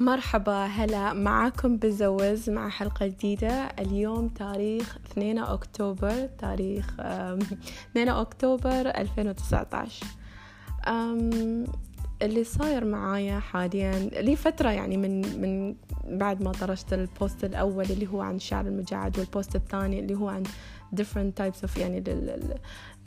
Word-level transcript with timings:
مرحبا 0.00 0.64
هلا 0.64 1.12
معاكم 1.12 1.76
بزوز 1.76 2.50
مع 2.50 2.68
حلقة 2.68 3.06
جديدة. 3.06 3.48
اليوم 3.48 4.28
تاريخ 4.28 4.98
2 5.10 5.38
أكتوبر 5.38 6.26
تاريخ 6.38 7.00
2 7.00 8.08
أكتوبر 8.08 8.88
2019 8.88 10.06
اللي 12.22 12.44
صاير 12.44 12.84
معايا 12.84 13.38
حاليا 13.38 13.98
لي 13.98 14.36
فترة 14.36 14.70
يعني 14.70 14.96
من 14.96 15.40
من 15.40 15.76
بعد 16.18 16.42
ما 16.42 16.52
طرشت 16.52 16.92
ال 16.92 17.02
post 17.02 17.44
الأول 17.44 17.84
اللي 17.84 18.06
هو 18.06 18.20
عن 18.20 18.36
الشعر 18.36 18.66
المجعد 18.66 19.18
وال 19.18 19.31
post 19.31 19.56
الثاني 19.56 20.00
اللي 20.00 20.14
هو 20.14 20.28
عن 20.28 20.42
different 20.96 21.42
types 21.42 21.68
of 21.68 21.78
يعني 21.78 22.04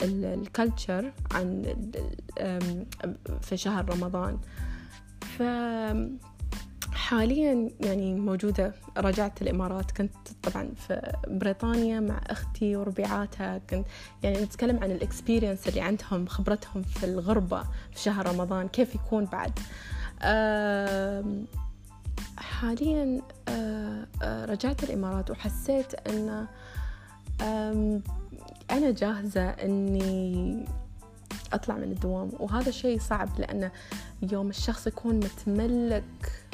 ال 0.02 0.16
culture 0.16 1.12
عن 1.32 1.74
في 3.42 3.56
شهر 3.56 3.90
رمضان. 3.90 4.38
ف 5.20 5.42
حاليا 6.92 7.70
يعني 7.80 8.14
موجودة 8.14 8.74
رجعت 8.96 9.42
الإمارات. 9.42 9.90
كنت 9.90 10.12
طبعا 10.42 10.68
في 10.74 11.12
بريطانيا 11.28 12.00
مع 12.00 12.20
أختي 12.26 12.76
وربيعاتها. 12.76 13.58
كنت 13.58 13.86
يعني 14.22 14.42
نتكلم 14.42 14.78
عن 14.82 14.90
الإكسبيرينس 14.90 15.68
اللي 15.68 15.80
عندهم 15.80 16.26
خبرتهم 16.26 16.82
في 16.82 17.06
الغربة 17.06 17.62
في 17.62 18.00
شهر 18.00 18.28
رمضان 18.28 18.68
كيف 18.68 18.94
يكون 18.94 19.24
بعد. 19.24 19.58
حاليا 22.38 23.22
رجعت 24.22 24.82
الإمارات 24.82 25.30
وحسيت 25.30 25.94
أن 26.08 26.46
أنا 28.70 28.90
جاهزة 28.90 29.48
أني 29.48 30.64
أطلع 31.52 31.74
من 31.74 31.82
الدوام. 31.92 32.30
وهذا 32.38 32.70
شيء 32.70 32.98
صعب 32.98 33.28
لأنه 33.38 33.70
يوم 34.32 34.48
الشخص 34.48 34.86
يكون 34.86 35.16
متملك 35.16 36.44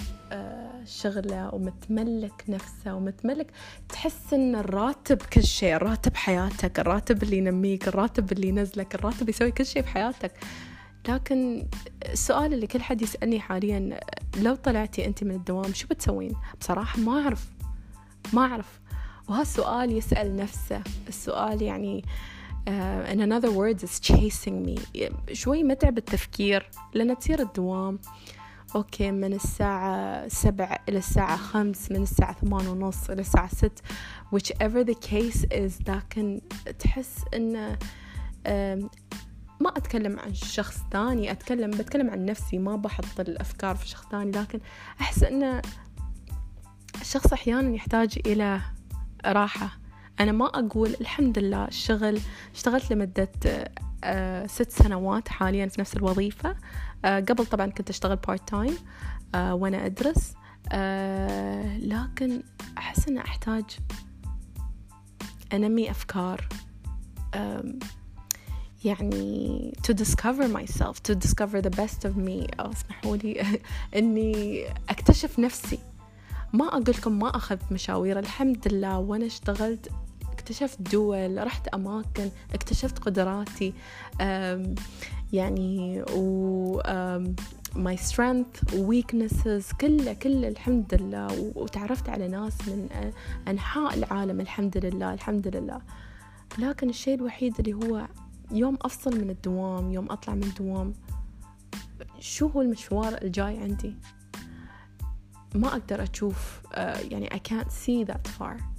شغلة 0.84 1.54
ومتملك 1.54 2.44
نفسه 2.48 2.94
ومتملك 2.94 3.50
تحس 3.88 4.34
إن 4.34 4.54
الراتب 4.54 5.22
كل 5.22 5.42
شيء 5.42 5.76
الراتب 5.76 6.16
حياتك 6.16 6.80
الراتب 6.80 7.22
اللي 7.22 7.38
ينميك 7.38 7.88
الراتب 7.88 8.32
اللي 8.32 8.48
ينزلك 8.48 8.94
الراتب 8.94 9.28
يسوي 9.28 9.50
كل 9.50 9.66
شيء 9.66 9.82
في 9.82 9.88
حياتك 9.88 10.32
لكن 11.08 11.66
السؤال 12.12 12.54
اللي 12.54 12.66
كل 12.66 12.82
حد 12.82 13.02
يسألني 13.02 13.40
حاليا 13.40 14.00
لو 14.36 14.54
طلعتي 14.54 15.06
أنت 15.06 15.24
من 15.24 15.30
الدوام 15.30 15.74
شو 15.74 15.86
بتسوين؟ 15.86 16.32
بصراحة 16.60 17.00
ما 17.00 17.20
أعرف 17.22 17.48
ما 18.32 18.42
أعرف. 18.42 18.80
وهالسؤال 19.28 19.92
يسأل 19.92 20.36
نفسه. 20.36 20.82
السؤال 21.08 21.62
يعني 21.62 22.04
uh, 22.66 23.12
in 23.12 23.20
another 23.20 23.50
words 23.50 23.82
is 23.82 24.00
chasing 24.00 24.66
me. 24.66 24.80
شوي 25.32 25.62
متعب 25.62 25.98
التفكير 25.98 26.70
لأن 26.94 27.18
تصير 27.18 27.40
الدوام 27.40 27.98
أوكي 28.74 29.10
من 29.10 29.32
الساعة 29.32 30.28
سبع 30.28 30.78
إلى 30.88 30.98
الساعة 30.98 31.36
خمس 31.36 31.90
من 31.90 32.02
الساعة 32.02 32.32
ثمان 32.32 32.66
ونص 32.66 33.10
إلى 33.10 33.20
الساعة 33.20 33.48
ست. 33.48 33.82
Whichever 34.34 34.84
the 34.84 34.94
case 35.08 35.44
is 35.52 35.88
لكن 35.88 36.40
تحس 36.78 37.24
إنه 37.34 37.78
ما 39.60 39.68
أتكلم 39.76 40.20
عن 40.20 40.34
شخص 40.34 40.78
ثاني 40.92 41.30
أتكلم 41.30 41.70
بتكلم 41.70 42.10
عن 42.10 42.24
نفسي 42.24 42.58
ما 42.58 42.76
بحط 42.76 43.20
الأفكار 43.20 43.76
في 43.76 43.88
شخص 43.88 44.08
ثاني. 44.10 44.30
لكن 44.30 44.60
أحس 45.00 45.22
إنه 45.22 45.62
الشخص 47.00 47.32
أحيانا 47.32 47.74
يحتاج 47.74 48.18
إلى 48.26 48.60
راحة. 49.26 49.78
أنا 50.20 50.32
ما 50.32 50.46
أقول 50.46 50.96
الحمد 51.00 51.38
لله 51.38 51.64
الشغل 51.64 52.20
اشتغلت 52.54 52.92
لمدة 52.92 53.32
ست 54.46 54.70
سنوات 54.70 55.28
حاليا 55.28 55.66
في 55.66 55.80
نفس 55.80 55.96
الوظيفة. 55.96 56.56
آه، 57.04 57.20
قبل 57.20 57.46
طبعا 57.46 57.66
كنت 57.66 57.90
أشتغل 57.90 58.16
part 58.16 58.48
time 58.48 58.76
آه، 59.34 59.54
وأنا 59.54 59.86
أدرس. 59.86 60.34
لكن 61.78 62.42
أحس 62.78 63.08
أن 63.08 63.18
أحتاج 63.18 63.64
أنمي 65.52 65.90
أفكار 65.90 66.48
يعني 68.84 69.72
to 69.88 69.94
discover 69.94 70.48
myself 70.48 70.96
to 71.08 71.14
discover 71.14 71.60
the 71.60 71.70
best 71.70 72.04
of 72.04 72.16
me. 72.16 72.60
أو 72.60 72.72
اسمحوا 72.72 73.16
لي 73.16 73.60
إني 73.98 74.66
أكتشف 74.88 75.38
نفسي. 75.38 75.78
ما 76.52 76.68
أقول 76.68 76.84
لكم 76.88 77.18
ما 77.18 77.36
أخذت 77.36 77.72
مشاوير 77.72 78.18
الحمد 78.18 78.68
لله 78.72 78.98
وأنا 78.98 79.26
اشتغلت 79.26 79.90
اكتشفت 80.46 80.80
دول 80.92 81.46
رحت 81.46 81.68
أماكن 81.68 82.30
اكتشفت 82.54 82.98
قدراتي 82.98 83.72
يعني 85.32 86.02
و 86.02 86.80
my 87.74 87.96
strength 87.96 88.70
weaknesses 88.72 89.76
كله 89.80 90.12
كله 90.12 90.48
الحمد 90.48 90.94
لله. 90.94 91.52
وتعرفت 91.54 92.08
على 92.08 92.28
ناس 92.28 92.68
من 92.68 92.88
أنحاء 93.48 93.94
العالم 93.94 94.40
الحمد 94.40 94.76
لله 94.76 95.14
الحمد 95.14 95.56
لله. 95.56 95.80
لكن 96.58 96.88
الشيء 96.88 97.14
الوحيد 97.14 97.54
اللي 97.58 97.74
هو 97.74 98.06
يوم 98.52 98.78
أفصل 98.82 99.20
من 99.20 99.30
الدوام 99.30 99.92
يوم 99.92 100.10
أطلع 100.10 100.34
من 100.34 100.42
الدوام 100.42 100.94
شو 102.18 102.46
هو 102.46 102.62
المشوار 102.62 103.22
الجاي 103.22 103.58
عندي؟ 103.58 103.94
ما 105.54 105.68
أقدر 105.68 106.02
أشوف 106.02 106.60
يعني 107.10 107.28
I 107.30 107.38
can't 107.48 107.70
see 107.70 108.12
that 108.12 108.28
far. 108.38 108.42
آه، 108.42 108.75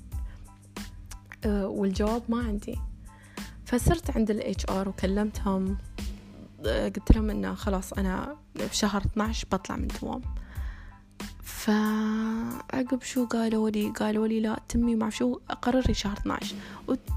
والجواب 1.46 2.24
ما 2.30 2.40
عندي. 2.40 2.80
فصرت 3.66 4.18
عند 4.18 4.32
ال 4.32 4.66
HR 4.70 4.90
وكلمتهم 4.90 5.78
آه، 6.66 6.90
قلت 6.90 7.12
لهم 7.12 7.30
إنه 7.30 7.54
خلاص 7.54 7.94
أنا 7.94 8.36
في 8.56 8.76
شهر 8.76 9.02
12 9.02 9.48
بطلع 9.52 9.76
من 9.76 9.84
الدوام 9.84 10.22
فعقب 11.42 13.02
شو 13.02 13.26
قالوا 13.26 13.70
لي؟ 13.70 13.90
قالوا 13.90 14.28
لي 14.28 14.40
لا 14.40 14.60
تمي 14.70 14.96
ما 14.96 15.10
شو 15.10 15.40
قرري 15.62 15.94
شهر 15.94 16.18
12 16.18 16.56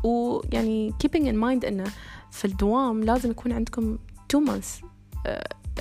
ويعني 0.04 0.92
keeping 0.92 1.22
in 1.22 1.34
mind 1.34 1.66
إنه 1.66 1.84
في 2.30 2.44
الدوام 2.44 3.04
لازم 3.04 3.30
يكون 3.30 3.53
عندكم 3.53 3.98
2 4.30 4.47
months 4.47 4.84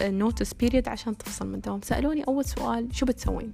notice 0.01 0.53
period 0.53 0.87
عشان 0.87 1.17
تفصل 1.17 1.47
من 1.47 1.55
الدوام. 1.55 1.81
سألوني 1.81 2.23
أول 2.23 2.45
سؤال 2.45 2.95
شو 2.95 3.05
بتسوين؟ 3.05 3.53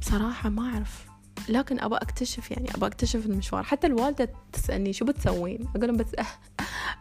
بصراحة 0.00 0.48
ما 0.48 0.74
أعرف. 0.74 1.07
لكن 1.48 1.80
أبغى 1.80 1.98
أكتشف 1.98 2.50
يعني 2.50 2.70
أبغى 2.74 2.86
أكتشف 2.86 3.26
المشوار. 3.26 3.62
حتى 3.62 3.86
الوالدة 3.86 4.32
تسألني 4.52 4.92
شو 4.92 5.04
بتسوين؟ 5.04 5.68
أقول 5.76 5.88
لهم 5.88 5.96
بس 5.96 6.06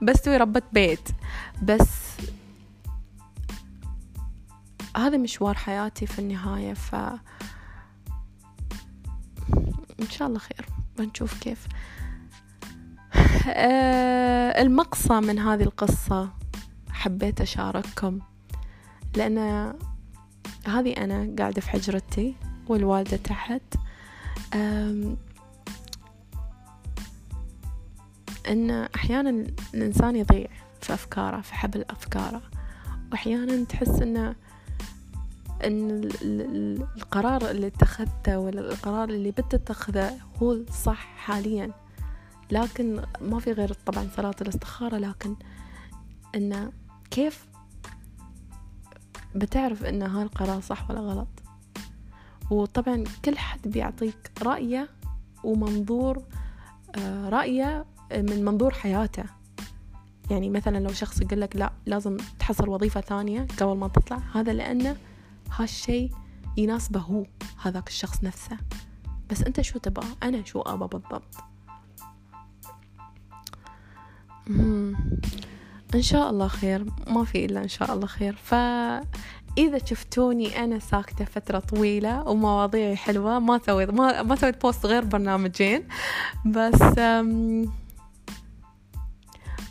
بسوي 0.01 0.37
ربة 0.37 0.61
بيت. 0.73 1.09
بس 1.63 1.89
هذا 4.97 5.17
مشوار 5.17 5.55
حياتي 5.55 6.05
في 6.05 6.19
النهاية 6.19 6.73
ف 6.73 6.95
إن 9.99 10.09
شاء 10.09 10.27
الله 10.27 10.39
خير. 10.39 10.65
بنشوف 10.97 11.39
كيف. 11.39 11.67
آه، 13.47 14.61
المقصى 14.61 15.13
من 15.13 15.39
هذه 15.39 15.63
القصة 15.63 16.29
حبيت 16.89 17.41
أشارككم. 17.41 18.19
لأن 19.15 19.37
هذه 20.67 20.93
أنا 20.97 21.35
قاعدة 21.39 21.61
في 21.61 21.69
حجرتي 21.69 22.35
والوالدة 22.67 23.17
تحت. 23.17 23.61
أن 28.47 28.87
أحيانا 28.95 29.45
الإنسان 29.73 30.15
يضيع 30.15 30.47
في 30.81 30.93
أفكاره 30.93 31.41
في 31.41 31.53
حبل 31.53 31.85
أفكاره. 31.89 32.41
وأحيانا 33.11 33.63
تحس 33.65 34.01
أنه 34.01 34.35
أن 35.63 36.09
القرار 36.21 37.51
اللي 37.51 37.67
اتخذته 37.67 38.39
ولا 38.39 38.61
القرار 38.71 39.09
اللي 39.09 39.31
بتتخذه 39.31 40.17
هو 40.41 40.51
الصح 40.51 40.99
حاليا. 41.17 41.71
لكن 42.51 43.01
ما 43.21 43.39
في 43.39 43.51
غير 43.51 43.73
طبعا 43.73 44.09
صلاة 44.15 44.35
الاستخارة 44.41 44.97
لكن 44.97 45.35
أنه 46.35 46.71
كيف 47.11 47.45
بتعرف 49.35 49.83
أن 49.85 50.03
هذا 50.03 50.23
القرار 50.23 50.61
صح 50.61 50.89
ولا 50.89 50.99
غلط؟ 50.99 51.27
وطبعا 52.49 53.03
كل 53.25 53.37
حد 53.37 53.67
بيعطيك 53.67 54.31
رأيه 54.43 54.89
ومنظور 55.43 56.23
آه، 56.95 57.29
رأيه 57.29 57.85
من 58.11 58.45
منظور 58.45 58.73
حياته. 58.73 59.23
يعني 60.31 60.49
مثلا 60.49 60.77
لو 60.77 60.93
شخص 60.93 61.21
يقول 61.21 61.41
لك 61.41 61.55
لا 61.55 61.71
لازم 61.85 62.17
تحصل 62.39 62.69
وظيفة 62.69 63.01
ثانية 63.01 63.47
قبل 63.59 63.77
ما 63.77 63.87
تطلع 63.87 64.19
هذا 64.33 64.53
لأنه 64.53 64.97
هالشي 65.51 66.09
يناسبه 66.57 66.99
هو 66.99 67.25
هذاك 67.61 67.87
الشخص 67.87 68.23
نفسه. 68.23 68.57
بس 69.29 69.43
أنت 69.43 69.61
شو 69.61 69.79
تبغى؟ 69.79 70.07
أنا 70.23 70.45
شو 70.45 70.61
أبى 70.61 70.87
بالضبط؟ 70.87 71.35
إن 75.95 76.01
شاء 76.01 76.29
الله 76.29 76.47
خير 76.47 76.85
ما 77.07 77.23
في 77.23 77.45
إلا 77.45 77.63
إن 77.63 77.67
شاء 77.67 77.93
الله 77.93 78.07
خير. 78.07 78.35
ف 78.35 78.53
إذا 79.57 79.85
شفتوني 79.85 80.63
أنا 80.63 80.79
ساكتة 80.79 81.25
فترة 81.25 81.59
طويلة 81.59 82.23
ومواضيعي 82.23 82.95
حلوة 82.95 83.39
ما 83.39 83.59
سويت 83.65 83.89
ما, 83.89 84.23
ما 84.23 84.35
سويت 84.35 84.61
post 84.61 84.85
غير 84.85 85.05
برنامجين 85.05 85.87
بس 86.45 86.99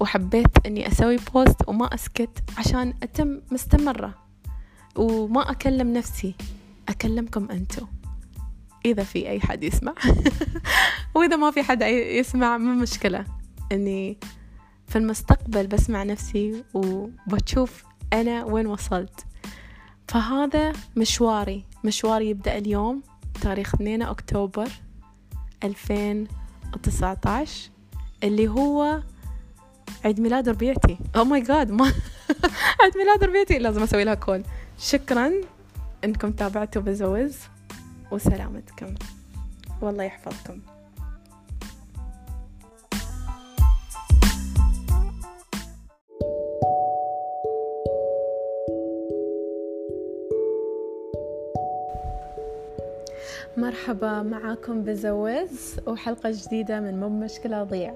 وحبيت 0.01 0.67
إني 0.67 0.89
أسوي 0.89 1.17
post 1.17 1.69
وما 1.69 1.95
أسكت 1.95 2.51
عشان 2.59 2.95
أتم 3.03 3.41
مستمرة 3.51 4.15
وما 4.97 5.51
أكلم 5.51 5.93
نفسي 5.93 6.35
أكلمكم 6.89 7.51
أنتو. 7.51 7.87
إذا 8.85 9.03
في 9.03 9.29
أي 9.29 9.41
حد 9.41 9.65
يسمع. 9.65 9.95
وإذا 11.15 11.37
ما 11.37 11.51
في 11.51 11.63
حد 11.63 11.83
يسمع 11.83 12.57
ما 12.57 12.75
مشكلة. 12.75 13.25
أني 13.73 14.19
في 14.89 14.99
المستقبل 14.99 15.67
بسمع 15.67 16.03
نفسي 16.03 16.65
وبشوف 16.75 17.85
أنا 18.13 18.45
وين 18.45 18.67
وصلت. 18.67 19.27
فهذا 20.09 20.73
مشواري. 20.97 21.65
مشواري 21.85 22.31
يبدأ 22.31 22.59
اليوم 22.59 23.03
تاريخ 23.43 23.75
2 23.75 24.03
أكتوبر 24.03 24.69
2019 25.65 27.71
اللي 28.25 28.49
هو 28.49 29.03
عيد 30.05 30.21
ميلاد 30.21 30.49
ربيعتي. 30.49 30.99
أو 31.17 31.25
ماي 31.25 31.41
جاد 31.41 31.71
ما 31.71 31.85
عيد 32.83 32.97
ميلاد 32.97 33.25
ربيعتي. 33.25 33.59
لازم 33.59 33.83
أسوي 33.83 34.05
لها 34.05 34.15
كول 34.15 34.43
شكرا 34.79 35.33
إنكم 36.05 36.33
تابعتوا 36.33 36.83
بزوز 36.83 37.37
وسلامتكم. 38.11 38.95
والله 39.81 40.05
يحفظكم. 40.05 40.61
مرحبا 53.77 54.23
معاكم 54.23 54.83
بزوز 54.83 55.77
وحلقة 55.87 56.31
جديدة 56.31 56.81
من 56.81 57.01
مو 57.01 57.09
مشكلة 57.09 57.63
ضيع. 57.63 57.95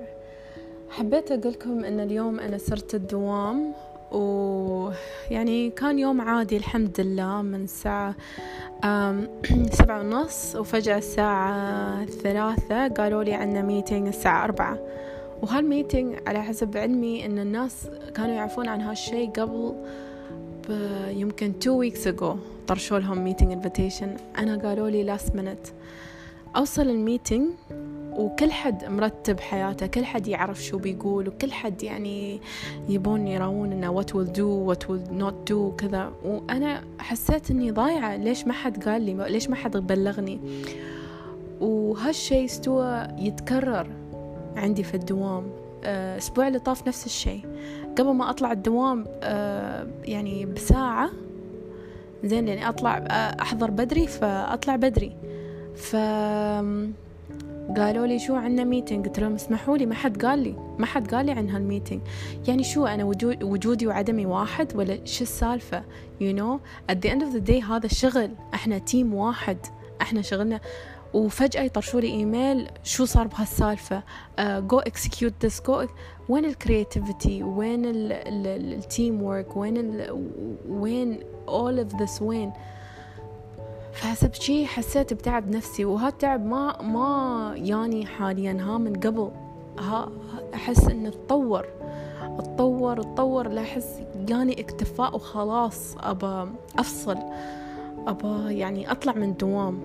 حبيت 0.90 1.32
أقولكم 1.32 1.84
أن 1.84 2.00
اليوم 2.00 2.40
أنا 2.40 2.58
صرت 2.58 2.94
الدوام 2.94 3.72
ويعني 4.12 5.70
كان 5.70 5.98
يوم 5.98 6.20
عادي 6.20 6.56
الحمد 6.56 7.00
لله 7.00 7.42
من 7.42 7.64
الساعة 7.64 8.14
سبعة 9.78 10.00
ونص 10.00 10.56
وفجأة 10.56 10.98
الساعة 10.98 12.04
ثلاثة 12.04 12.88
قالوا 12.88 13.24
لي 13.24 13.34
عنا 13.34 13.62
meeting 13.62 14.08
الساعة 14.08 14.44
أربعة. 14.44 14.78
وهال 15.42 15.65
meeting 15.65 16.18
على 16.26 16.42
حسب 16.42 16.76
علمي 16.76 17.26
أن 17.26 17.38
الناس 17.38 17.88
كانوا 18.14 18.34
يعرفون 18.34 18.68
عن 18.68 18.80
هالشي 18.80 19.26
قبل 19.26 19.74
يمكن 21.08 21.52
two 21.64 21.90
weeks 21.90 22.04
ago 22.06 22.26
طرشوا 22.66 22.98
لهم 22.98 23.24
meeting 23.24 23.52
invitation 23.52 24.16
أنا 24.38 24.56
قالوا 24.68 24.90
لي 24.90 25.16
last 25.16 25.30
minute. 25.30 25.72
أوصل 26.56 26.82
الميتينج 26.82 27.48
وكل 28.12 28.52
حد 28.52 28.84
مرتب 28.84 29.40
حياته 29.40 29.86
كل 29.86 30.04
حد 30.04 30.26
يعرف 30.28 30.62
شو 30.64 30.78
بيقول 30.78 31.28
وكل 31.28 31.52
حد 31.52 31.82
يعني 31.82 32.40
يبون 32.88 33.26
يراون 33.26 33.72
إنه 33.72 34.02
what 34.02 34.06
will 34.06 34.28
do 34.28 34.72
what 34.72 34.86
will 34.86 35.20
not 35.20 35.52
do 35.52 35.76
كذا 35.78 36.12
وأنا 36.24 36.82
حسيت 36.98 37.50
إني 37.50 37.70
ضايعة. 37.70 38.16
ليش 38.16 38.46
ما 38.46 38.52
حد 38.52 38.84
قال 38.84 39.02
لي؟ 39.02 39.14
ليش 39.28 39.48
ما 39.48 39.56
حد 39.56 39.76
بلغني؟ 39.76 40.40
وهالشي 41.60 42.44
استوى 42.44 43.08
يتكرر 43.18 43.86
عندي 44.56 44.82
في 44.82 44.94
الدوام. 44.94 45.59
آه، 45.84 46.18
أسبوع 46.18 46.48
اللي 46.48 46.58
طاف 46.58 46.88
نفس 46.88 47.06
الشيء. 47.06 47.46
قبل 47.98 48.10
ما 48.10 48.30
أطلع 48.30 48.52
الدوام 48.52 49.04
آه، 49.22 49.86
يعني 50.04 50.46
بساعة 50.46 51.10
زين 52.24 52.48
يعني 52.48 52.68
أطلع 52.68 52.96
آه، 52.96 53.42
أحضر 53.42 53.70
بدري 53.70 54.06
فأطلع 54.06 54.76
بدري. 54.76 55.16
ف 55.76 55.96
قالوا 57.76 58.06
لي 58.06 58.18
شو 58.18 58.34
عنا 58.34 58.64
meeting 58.64 59.06
قلت 59.06 59.20
لهم 59.20 59.34
اسمحوا 59.34 59.76
لي 59.76 59.86
ما 59.86 59.94
حد 59.94 60.24
قال 60.24 60.38
لي 60.38 60.54
ما 60.78 60.86
حد 60.86 61.14
قال 61.14 61.26
لي 61.26 61.32
عن 61.32 61.50
هال 61.50 61.61
meeting 61.61 62.00
يعني 62.48 62.64
شو 62.64 62.86
أنا 62.86 63.04
وجودي 63.42 63.86
وعدمي 63.86 64.26
واحد 64.26 64.76
ولا 64.76 65.04
شو 65.04 65.22
السالفة؟ 65.24 65.82
you 66.20 66.36
know 66.36 66.60
at 66.92 66.96
the 66.96 67.10
end 67.10 67.22
of 67.22 67.36
the 67.36 67.50
day 67.50 67.64
هذا 67.64 67.88
شغل. 67.88 68.30
إحنا 68.54 68.78
team 68.78 69.14
واحد. 69.14 69.58
إحنا 70.02 70.22
شغلنا 70.22 70.60
وفجأة 71.14 71.62
يطرشوا 71.62 72.00
لي 72.00 72.06
إيميل 72.06 72.68
شو 72.84 73.04
صار 73.04 73.26
بهالسالفة؟ 73.26 74.02
go 74.40 74.78
execute 74.78 75.32
this 75.44 75.62
go 75.66 75.86
وين 76.28 76.44
ال 76.44 76.53
creativity 76.53 77.42
وين 77.42 77.82
ال 77.84 79.22
teamwork 79.22 79.56
وين 79.56 79.76
ال 79.76 80.26
وين 80.68 81.20
all 81.48 81.84
of 81.84 81.96
this 81.96 82.22
وين 82.22 82.52
فحسب 83.92 84.34
شي 84.34 84.66
حسيت 84.66 85.12
بتعب 85.14 85.50
نفسي 85.50 85.84
وهالتعب 85.84 86.46
ما 86.46 86.82
ما 86.82 87.52
يعني 87.56 88.06
حاليا 88.06 88.52
ها 88.60 88.78
من 88.78 88.92
قبل 88.94 89.30
ها 89.78 90.08
أحس 90.54 90.84
إنه 90.84 91.10
تطور 91.10 91.66
اتطور 92.38 93.00
اتطور 93.00 93.48
لأحس 93.48 94.00
جاني 94.16 94.60
اكتفاء 94.60 95.14
وخلاص 95.16 95.96
أبى 96.00 96.50
أفصل 96.78 97.18
أبى 98.06 98.54
يعني 98.58 98.90
أطلع 98.92 99.12
من 99.12 99.28
الدوام 99.30 99.80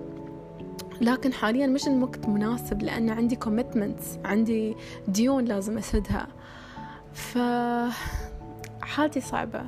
لكن 1.00 1.32
حاليا 1.32 1.66
مش 1.66 1.88
الوقت 1.88 2.28
مناسب 2.28 2.82
لأن 2.82 3.10
عندي 3.10 3.38
commitments 3.44 4.26
عندي 4.26 4.76
ديون 5.08 5.44
لازم 5.44 5.78
أسدها. 5.78 6.26
ف 7.12 7.38
حالتي 8.82 9.20
صعبة. 9.20 9.62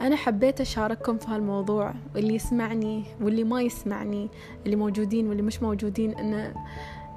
أنا 0.00 0.16
حبيت 0.16 0.60
أشارككم 0.60 1.18
في 1.18 1.26
هالموضوع 1.28 1.94
واللي 2.14 2.34
يسمعني 2.34 3.04
واللي 3.20 3.44
ما 3.44 3.62
يسمعني 3.62 4.28
اللي 4.66 4.76
موجودين 4.76 5.28
واللي 5.28 5.42
مش 5.42 5.62
موجودين 5.62 6.14
إن 6.14 6.54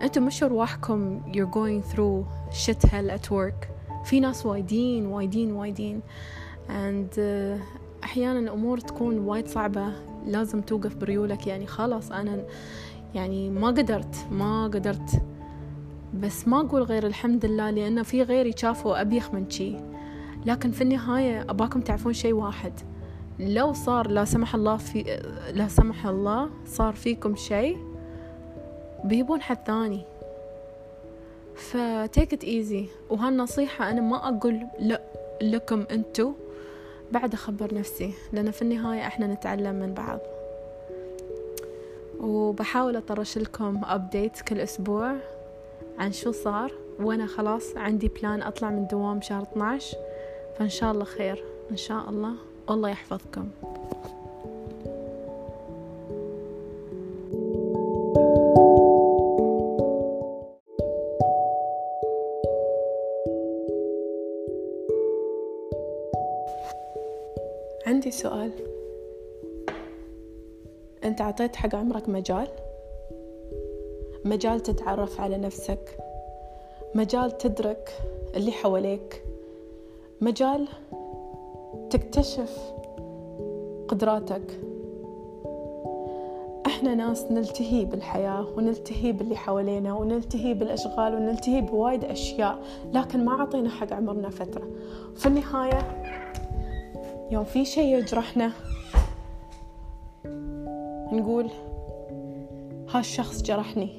أنتم 0.01 0.25
مش 0.25 0.43
أرواحكم. 0.43 1.21
You're 1.33 1.53
going 1.55 1.93
through 1.93 2.25
shit 2.65 2.89
hell 2.89 3.19
at 3.19 3.31
work. 3.31 3.67
في 4.05 4.19
ناس 4.19 4.45
وايدين 4.45 5.05
وايدين 5.05 5.51
وايدين. 5.51 6.01
And 6.69 7.15
uh, 7.15 7.61
أحيانا 8.03 8.39
الأمور 8.39 8.79
تكون 8.79 9.19
وايد 9.19 9.47
صعبة. 9.47 9.93
لازم 10.25 10.61
توقف 10.61 10.95
بريولك. 10.95 11.47
يعني 11.47 11.67
خلاص 11.67 12.11
أنا 12.11 12.43
يعني 13.15 13.49
ما 13.49 13.67
قدرت 13.67 14.15
ما 14.31 14.63
قدرت. 14.63 15.21
بس 16.13 16.47
ما 16.47 16.59
أقول 16.61 16.83
غير 16.83 17.07
الحمد 17.07 17.45
لله 17.45 17.69
لأنه 17.69 18.03
في 18.03 18.23
غيري 18.23 18.53
شافوا 18.57 19.01
أبيخ 19.01 19.33
من 19.33 19.49
شي. 19.49 19.75
لكن 20.45 20.71
في 20.71 20.81
النهاية 20.81 21.41
أباكم 21.41 21.81
تعرفون 21.81 22.13
شيء 22.13 22.33
واحد. 22.33 22.73
لو 23.39 23.73
صار 23.73 24.07
لا 24.07 24.25
سمح 24.25 24.55
الله 24.55 24.77
في 24.77 25.19
لا 25.53 25.67
سمح 25.67 26.07
الله 26.07 26.49
صار 26.65 26.93
فيكم 26.93 27.35
شيء 27.35 27.77
بيبون 29.03 29.41
حد 29.41 29.57
ثاني. 29.65 30.05
فتيك 31.55 32.33
ات 32.33 32.43
ايزي 32.43 32.85
وهالنصيحة 33.09 33.89
أنا 33.89 34.01
ما 34.01 34.27
أقول 34.27 34.59
لا 34.79 35.01
لكم 35.41 35.85
أنتو. 35.91 36.33
بعد 37.11 37.33
أخبر 37.33 37.73
نفسي 37.73 38.13
لأن 38.33 38.51
في 38.51 38.61
النهاية 38.61 39.07
إحنا 39.07 39.27
نتعلم 39.27 39.75
من 39.75 39.93
بعض. 39.93 40.19
وبحاول 42.21 42.95
أطرش 42.95 43.37
لكم 43.37 43.81
أبديت 43.85 44.41
كل 44.41 44.59
أسبوع 44.59 45.15
عن 45.99 46.11
شو 46.11 46.31
صار. 46.31 46.71
وأنا 46.99 47.25
خلاص 47.25 47.77
عندي 47.77 48.07
بلان 48.07 48.41
أطلع 48.41 48.69
من 48.69 48.87
دوام 48.87 49.21
شهر 49.21 49.43
12 49.43 49.97
فإن 50.57 50.69
شاء 50.69 50.91
الله 50.91 51.05
خير. 51.05 51.43
إن 51.71 51.77
شاء 51.77 52.09
الله. 52.09 52.33
والله 52.67 52.89
يحفظكم. 52.89 53.49
انت 71.31 71.41
عطيت 71.41 71.55
حق 71.55 71.75
عمرك 71.75 72.09
مجال؟ 72.09 72.47
مجال 74.25 74.59
تتعرف 74.59 75.21
على 75.21 75.37
نفسك 75.37 75.97
مجال 76.95 77.37
تدرك 77.37 77.89
اللي 78.35 78.51
حواليك 78.51 79.23
مجال 80.21 80.67
تكتشف 81.89 82.73
قدراتك. 83.87 84.59
إحنا 86.65 86.95
ناس 86.95 87.23
نلتهي 87.31 87.85
بالحياة 87.85 88.47
ونلتهي 88.57 89.11
باللي 89.11 89.35
حوالينا 89.35 89.93
ونلتهي 89.93 90.53
بالأشغال 90.53 91.15
ونلتهي 91.15 91.61
بوايد 91.61 92.03
أشياء 92.03 92.59
لكن 92.93 93.25
ما 93.25 93.33
عطينا 93.33 93.69
حق 93.69 93.93
عمرنا 93.93 94.29
فترة. 94.29 94.67
في 95.15 95.25
النهاية 95.25 96.03
يوم 97.31 97.43
في 97.43 97.65
شيء 97.65 97.97
يجرحنا 97.97 98.51
نقول 101.11 101.49
هالشخص 102.89 103.41
جرحني 103.41 103.89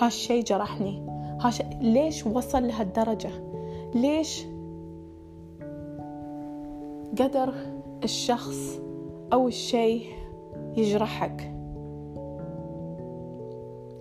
هالشي 0.00 0.40
جرحني 0.40 1.02
هاش... 1.40 1.62
ليش 1.80 2.26
وصل 2.26 2.62
لهالدرجة؟ 2.66 3.30
ليش 3.94 4.46
قدر 7.18 7.54
الشخص 8.04 8.80
أو 9.32 9.48
الشيء 9.48 10.06
يجرحك؟ 10.76 11.52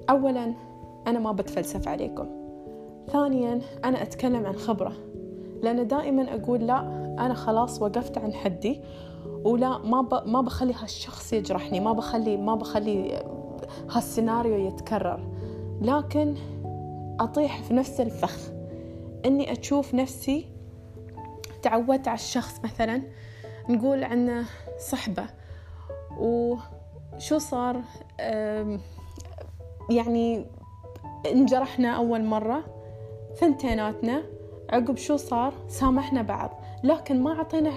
أولا 0.09 0.53
أنا 1.07 1.19
ما 1.19 1.31
بتفلسف 1.31 1.87
عليكم. 1.87 2.27
ثانيا 3.07 3.61
أنا 3.85 4.01
أتكلم 4.01 4.45
عن 4.45 4.55
خبرة. 4.55 4.93
لأن 5.63 5.87
دائما 5.87 6.35
أقول 6.35 6.67
لا 6.67 7.08
أنا 7.19 7.33
خلاص 7.33 7.81
وقفت 7.81 8.17
عن 8.17 8.33
حدي 8.33 8.81
ولا 9.25 9.77
ما 9.77 10.01
ب... 10.01 10.27
ما 10.27 10.41
بخلي 10.41 10.73
هالشخص 10.73 11.33
يجرحني 11.33 11.79
ما 11.79 11.93
بخلي 11.93 12.37
ما 12.37 12.55
بخلي 12.55 13.23
هالسيناريو 13.91 14.67
يتكرر. 14.67 15.19
لكن 15.81 16.35
أطيح 17.19 17.63
في 17.63 17.73
نفس 17.73 18.01
الفخ. 18.01 18.51
إني 19.25 19.51
أشوف 19.51 19.93
نفسي 19.93 20.45
تعودت 21.61 22.07
على 22.07 22.15
الشخص 22.15 22.59
مثلا 22.63 23.01
نقول 23.69 24.03
عنه 24.03 24.45
صحبة. 24.79 25.25
وشو 26.17 27.37
صار؟ 27.37 27.81
يعني 29.89 30.45
انجرحنا 31.31 31.95
أول 31.95 32.23
مرة 32.23 32.63
ثنتيناتنا. 33.35 34.23
عقب 34.69 34.97
شو 34.97 35.17
صار؟ 35.17 35.53
سامحنا 35.67 36.21
بعض. 36.21 36.49
لكن 36.83 37.23
ما 37.23 37.31
أعطينا 37.31 37.71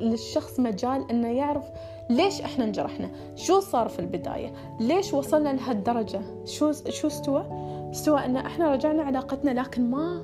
للشخص 0.00 0.60
مجال 0.60 1.10
أنه 1.10 1.28
يعرف 1.28 1.64
ليش 2.10 2.40
إحنا 2.40 2.64
انجرحنا 2.64 3.10
شو 3.34 3.60
صار 3.60 3.88
في 3.88 3.98
البداية 3.98 4.52
ليش 4.80 5.14
وصلنا 5.14 5.48
لهالدرجة 5.48 6.20
شو 6.44 6.72
شو 6.72 7.06
استوى؟ 7.06 7.46
استوى 7.90 8.24
أن 8.24 8.36
إحنا 8.36 8.72
رجعنا 8.72 9.02
علاقتنا 9.02 9.50
لكن 9.60 9.90
ما 9.90 10.22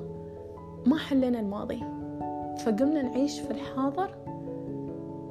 ما 0.85 0.97
حلينا 0.97 1.39
الماضي. 1.39 1.79
فقمنا 2.65 3.01
نعيش 3.01 3.39
في 3.39 3.51
الحاضر 3.51 4.15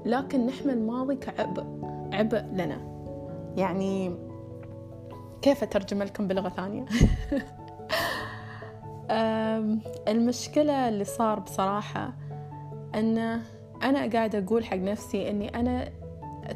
لكن 0.07 0.47
نحمل 0.47 0.75
الماضي 0.75 1.17
كعبء 1.17 1.65
عبء 2.13 2.45
لنا. 2.53 2.79
يعني 3.57 4.17
كيف 5.43 5.63
أترجم 5.63 6.03
لكم 6.03 6.29
بلغة 6.29 6.49
ثانية؟ 6.49 6.85
المشكلة 10.09 10.89
اللي 10.89 11.05
صار 11.05 11.41
بصراحة 11.41 12.13
أن 12.95 13.19
أنا 13.83 14.11
قاعدة 14.13 14.39
أقول 14.39 14.65
حق 14.65 14.77
نفسي 14.77 15.31
أني 15.31 15.49
أنا 15.61 15.89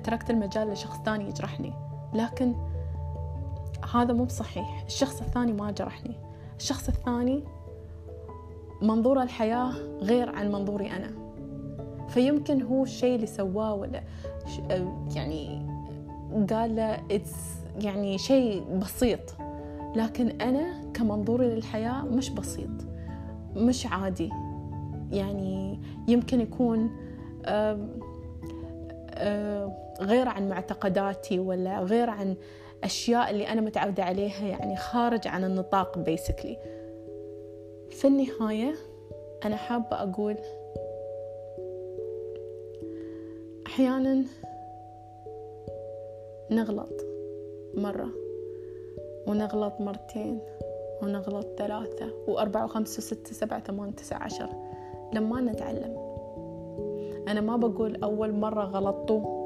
تركت 0.05 0.31
المجال 0.31 0.69
لشخص 0.69 0.99
ثاني 1.05 1.29
يجرحني. 1.29 1.73
لكن 2.15 2.55
هذا 3.95 4.13
مو 4.13 4.25
بصحيح. 4.25 4.85
الشخص 4.87 5.21
الثاني 5.21 5.53
ما 5.53 5.71
جرحني. 5.71 6.15
الشخص 6.59 6.89
الثاني 6.89 7.45
منظور 8.83 9.23
الحياة 9.23 9.73
غير 10.01 10.37
عن 10.37 10.53
منظوري 10.53 10.91
أنا. 10.91 11.11
فيمكن 12.09 12.63
هو 12.63 12.83
الشيء 12.83 13.15
اللي 13.15 13.27
سواه 13.27 13.75
ولا 13.75 14.03
يعني 15.15 15.67
قال 16.51 16.77
له 16.77 16.99
يعني 17.79 18.19
شيء 18.19 18.65
بسيط. 18.79 19.21
لكن 19.97 20.41
أنا 20.41 20.93
كمنظوري 20.95 21.47
للحياة 21.47 22.03
مش 22.03 22.31
بسيط. 22.31 22.71
مش 23.57 23.87
عادي. 23.87 24.31
يعني 25.13 25.81
يمكن 26.09 26.41
يكون 26.41 26.91
غير 30.01 30.29
عن 30.29 30.49
معتقداتي 30.49 31.39
ولا 31.39 31.81
غير 31.81 32.11
عن 32.11 32.37
أشياء 32.85 33.31
اللي 33.31 33.49
أنا 33.49 33.61
متعودة 33.61 34.05
عليها 34.05 34.47
يعني 34.47 34.77
خارج 34.77 35.29
عن 35.29 35.45
النطاق 35.45 35.99
بيسكلي 35.99 36.57
في 37.91 38.07
النهاية 38.09 38.75
أنا 39.45 39.57
حابة 39.57 40.03
أقول 40.03 40.37
أحيانا 43.67 44.25
نغلط 46.51 47.07
مرة 47.75 48.09
ونغلط 49.27 49.81
مرتين 49.81 50.39
ونغلط 51.03 51.47
ثلاثة 51.59 52.13
وأربعة 52.29 52.65
وخمسة 52.65 52.99
وستة 52.99 53.33
سبعة 53.33 53.61
ثمانية 53.61 53.93
تسعة 53.93 54.19
عشر 54.19 54.66
لما 55.13 55.41
نتعلم. 55.41 55.97
أنا 57.29 57.41
ما 57.41 57.57
بقول 57.57 57.97
أول 58.03 58.33
مرة 58.33 58.65
غلطتوا 58.65 59.37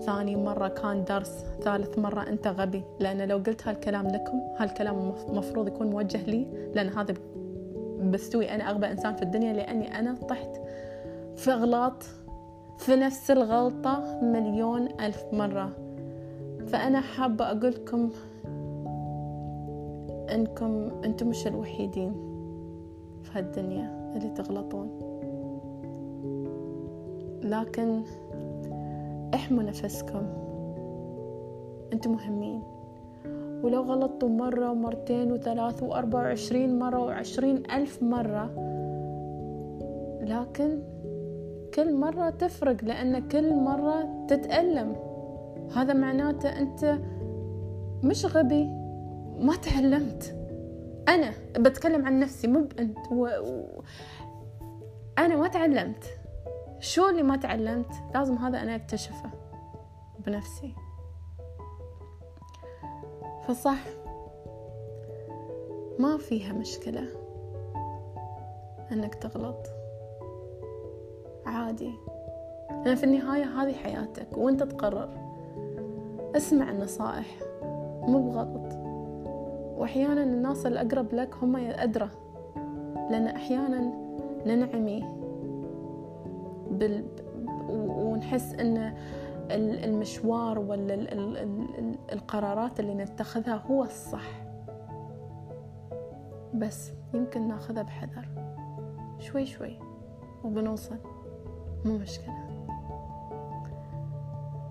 ثاني 0.00 0.36
مرة 0.36 0.68
كان 0.68 1.04
درس 1.04 1.44
ثالث 1.60 1.98
مرة 1.98 2.28
أنت 2.28 2.46
غبي. 2.46 2.82
لأن 3.00 3.28
لو 3.28 3.36
قلت 3.36 3.68
هالكلام 3.68 4.08
لكم 4.08 4.40
هالكلام 4.56 5.12
مفروض 5.28 5.68
يكون 5.68 5.90
موجه 5.90 6.24
لي 6.26 6.46
لأن 6.74 6.88
هذا 6.88 7.14
بستوي 8.02 8.50
أنا 8.50 8.70
أغبى 8.70 8.90
إنسان 8.90 9.14
في 9.14 9.22
الدنيا 9.22 9.52
لأني 9.52 9.98
أنا 9.98 10.14
طحت 10.28 10.60
في 11.36 11.52
أغلاط 11.52 12.02
في 12.78 12.96
نفس 12.96 13.30
الغلطة 13.30 14.20
مليون 14.22 14.88
ألف 15.00 15.24
مرة. 15.32 15.70
فأنا 16.66 17.00
حابة 17.00 17.44
أقول 17.44 17.70
لكم 17.70 18.10
إنكم 20.34 20.90
أنتم 21.04 21.28
مش 21.28 21.46
الوحيدين 21.46 22.12
في 23.22 23.38
هالدنيا. 23.38 24.03
اللي 24.14 24.28
تغلطون. 24.28 24.88
لكن 27.42 28.02
احموا 29.34 29.62
نفسكم. 29.62 30.22
أنتم 31.92 32.12
مهمين. 32.12 32.62
ولو 33.62 33.82
غلطتوا 33.82 34.28
مرة 34.28 34.70
ومرتين 34.70 35.32
وثلاث 35.32 35.82
وأربعة 35.82 36.22
وعشرين 36.22 36.78
مرة 36.78 36.98
وعشرين 36.98 37.62
ألف 37.70 38.02
مرة 38.02 38.50
لكن 40.20 40.78
كل 41.74 41.94
مرة 41.94 42.30
تفرق 42.30 42.84
لأن 42.84 43.28
كل 43.28 43.54
مرة 43.54 44.26
تتألم. 44.28 44.96
هذا 45.76 45.94
معناته 45.94 46.48
أنت 46.48 46.98
مش 48.02 48.26
غبي 48.26 48.64
ما 49.40 49.56
تعلمت. 49.62 50.43
أنا 51.08 51.32
بتكلم 51.56 52.06
عن 52.06 52.18
نفسي 52.18 52.46
مو 52.46 52.64
بأنت 52.64 52.98
و... 53.10 53.26
و... 53.26 53.82
أنا 55.18 55.36
ما 55.36 55.48
تعلمت. 55.48 56.04
شو 56.80 57.08
اللي 57.08 57.22
ما 57.22 57.36
تعلمت؟ 57.36 57.92
لازم 58.14 58.34
هذا 58.34 58.62
أنا 58.62 58.76
أكتشفه 58.76 59.30
بنفسي. 60.26 60.74
فصح 63.46 63.84
ما 65.98 66.18
فيها 66.18 66.52
مشكلة 66.52 67.08
أنك 68.92 69.14
تغلط. 69.14 69.66
عادي. 71.46 71.92
لأن 72.84 72.94
في 72.94 73.04
النهاية 73.04 73.44
هذه 73.44 73.72
حياتك 73.72 74.36
وأنت 74.36 74.62
تقرر. 74.62 75.08
اسمع 76.36 76.70
النصائح 76.70 77.26
مو 78.02 78.30
بغلط. 78.30 78.63
وأحيانا 79.76 80.22
الناس 80.22 80.66
الأقرب 80.66 81.14
لك 81.14 81.34
هم 81.42 81.56
الأدرى 81.56 82.08
لأن 83.10 83.26
أحيانا 83.26 83.92
ننعمي 84.46 85.04
بال... 86.70 87.04
ونحس 87.68 88.54
أن 88.54 88.94
المشوار 89.50 90.58
ولا 90.58 90.94
القرارات 92.12 92.80
اللي 92.80 92.94
نتخذها 92.94 93.54
هو 93.70 93.84
الصح. 93.84 94.44
بس 96.54 96.92
يمكن 97.14 97.48
ناخذها 97.48 97.82
بحذر. 97.82 98.28
شوي 99.18 99.46
شوي 99.46 99.78
وبنوصل 100.44 100.96
مو 101.84 101.98
مشكلة. 101.98 102.66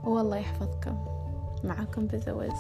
والله 0.06 0.38
يحفظكم. 0.38 0.98
معكم 1.64 2.08
بزوز. 2.08 2.60